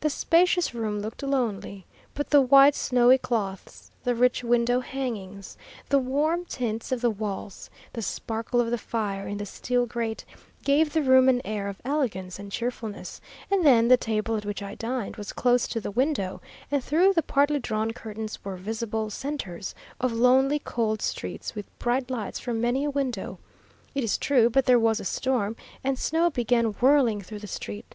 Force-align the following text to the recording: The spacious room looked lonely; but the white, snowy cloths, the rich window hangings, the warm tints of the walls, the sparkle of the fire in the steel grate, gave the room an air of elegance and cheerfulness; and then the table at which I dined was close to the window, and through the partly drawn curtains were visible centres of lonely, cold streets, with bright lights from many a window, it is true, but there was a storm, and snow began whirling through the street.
The 0.00 0.10
spacious 0.10 0.74
room 0.74 1.00
looked 1.00 1.22
lonely; 1.22 1.86
but 2.12 2.28
the 2.28 2.42
white, 2.42 2.74
snowy 2.74 3.16
cloths, 3.16 3.90
the 4.04 4.14
rich 4.14 4.44
window 4.44 4.80
hangings, 4.80 5.56
the 5.88 5.98
warm 5.98 6.44
tints 6.44 6.92
of 6.92 7.00
the 7.00 7.08
walls, 7.08 7.70
the 7.94 8.02
sparkle 8.02 8.60
of 8.60 8.70
the 8.70 8.76
fire 8.76 9.26
in 9.26 9.38
the 9.38 9.46
steel 9.46 9.86
grate, 9.86 10.26
gave 10.64 10.92
the 10.92 11.00
room 11.00 11.30
an 11.30 11.40
air 11.46 11.66
of 11.66 11.80
elegance 11.82 12.38
and 12.38 12.52
cheerfulness; 12.52 13.22
and 13.50 13.64
then 13.64 13.88
the 13.88 13.96
table 13.96 14.36
at 14.36 14.44
which 14.44 14.62
I 14.62 14.74
dined 14.74 15.16
was 15.16 15.32
close 15.32 15.66
to 15.68 15.80
the 15.80 15.90
window, 15.90 16.42
and 16.70 16.84
through 16.84 17.14
the 17.14 17.22
partly 17.22 17.58
drawn 17.58 17.92
curtains 17.92 18.44
were 18.44 18.56
visible 18.58 19.08
centres 19.08 19.74
of 19.98 20.12
lonely, 20.12 20.58
cold 20.58 21.00
streets, 21.00 21.54
with 21.54 21.78
bright 21.78 22.10
lights 22.10 22.38
from 22.38 22.60
many 22.60 22.84
a 22.84 22.90
window, 22.90 23.38
it 23.94 24.04
is 24.04 24.18
true, 24.18 24.50
but 24.50 24.66
there 24.66 24.78
was 24.78 25.00
a 25.00 25.06
storm, 25.06 25.56
and 25.82 25.98
snow 25.98 26.28
began 26.28 26.66
whirling 26.82 27.22
through 27.22 27.38
the 27.38 27.46
street. 27.46 27.94